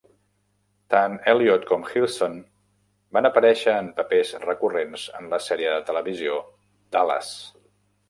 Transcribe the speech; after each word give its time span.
Tant 0.93 1.17
Elliott 1.33 1.67
com 1.71 1.85
Hirson 1.89 2.39
van 3.19 3.31
aparèixer 3.31 3.77
en 3.85 3.93
papers 4.01 4.35
recurrents 4.49 5.07
en 5.23 5.33
la 5.37 5.43
sèrie 5.53 5.73
de 5.79 5.89
televisió 5.95 6.45
"Dallas". 6.99 7.35